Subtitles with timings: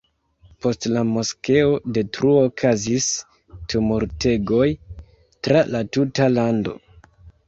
[0.65, 3.09] Post la moskeo-detruo okazis
[3.73, 4.65] tumultegoj
[5.49, 6.75] tra la tuta lando.